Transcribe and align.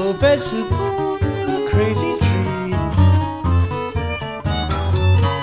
purple 0.00 0.14
vegetable, 0.14 1.16
a 1.16 1.68
crazy 1.68 2.18
tree. 2.24 2.72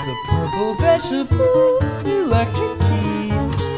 The 0.06 0.16
purple 0.26 0.74
vegetable, 0.74 1.78
electric 2.04 2.78
key. 2.88 3.30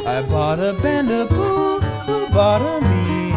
I 0.06 0.22
bought 0.26 0.58
a 0.58 0.72
bandaboo, 0.80 1.82
who 2.06 2.28
bought 2.32 2.62
a 2.62 2.80
me. 2.88 3.32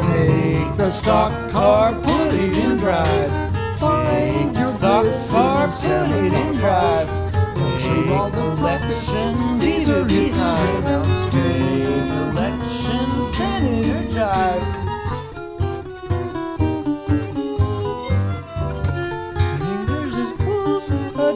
Take 0.00 0.76
the 0.76 0.90
stock 0.90 1.50
car, 1.52 1.94
put 1.94 2.34
it 2.34 2.56
in 2.56 2.78
drive. 2.78 3.30
Take 3.78 4.52
the 4.52 5.12
stock 5.12 5.30
car, 5.30 5.68
put 5.68 6.10
it 6.10 6.32
in 6.32 6.56
drive. 6.56 7.08
Take 7.54 8.34
election, 8.34 9.60
these 9.60 9.88
are 9.88 10.04
behind. 10.04 10.97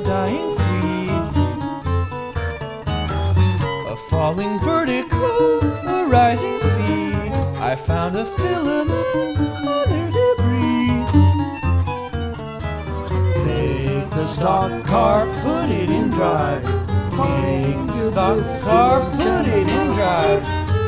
Dying 0.01 0.57
flea. 0.57 1.11
A 3.93 3.97
falling 4.09 4.59
vertical, 4.61 5.61
a 5.89 6.07
rising 6.07 6.59
sea. 6.61 7.13
I 7.61 7.77
found 7.77 8.17
a 8.17 8.25
filament 8.25 9.39
under 9.67 10.05
debris. 10.19 11.05
Take 13.45 14.11
the 14.11 14.27
stock 14.27 14.85
car, 14.85 15.27
put 15.43 15.71
it 15.71 15.91
in 15.91 16.11
drive. 16.11 16.65
Take 16.65 17.87
the 17.87 18.11
stock 18.11 18.63
car, 18.63 19.01
put 19.11 19.47
it 19.47 19.69
in 19.69 19.87
drive. 19.89 20.43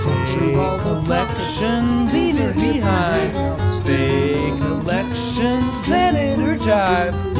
Take 0.05 0.81
collection, 0.83 2.13
leave 2.13 2.39
it 2.39 2.57
behind. 2.57 3.33
Fake 3.85 4.61
election, 4.61 5.73
Senator 5.73 6.57
Jive. 6.57 7.34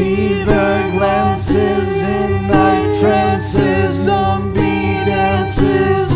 Fever 0.00 0.90
glances 0.92 1.88
in 1.88 2.46
night 2.48 2.98
trances, 3.00 4.04
zombie 4.04 5.04
dances. 5.04 6.08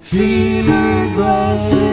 Fever 0.00 1.12
glances. 1.14 1.91